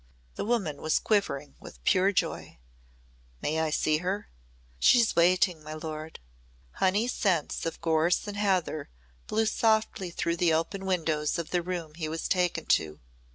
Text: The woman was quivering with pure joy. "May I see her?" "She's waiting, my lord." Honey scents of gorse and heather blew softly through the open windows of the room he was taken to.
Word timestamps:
The 0.33 0.45
woman 0.45 0.81
was 0.81 0.97
quivering 0.97 1.53
with 1.59 1.83
pure 1.83 2.11
joy. 2.11 2.57
"May 3.39 3.59
I 3.59 3.69
see 3.69 3.97
her?" 3.97 4.31
"She's 4.79 5.15
waiting, 5.15 5.61
my 5.61 5.75
lord." 5.75 6.19
Honey 6.71 7.07
scents 7.07 7.67
of 7.67 7.79
gorse 7.81 8.27
and 8.27 8.35
heather 8.35 8.89
blew 9.27 9.45
softly 9.45 10.09
through 10.09 10.37
the 10.37 10.55
open 10.55 10.87
windows 10.87 11.37
of 11.37 11.51
the 11.51 11.61
room 11.61 11.93
he 11.93 12.09
was 12.09 12.27
taken 12.27 12.65
to. 12.81 12.99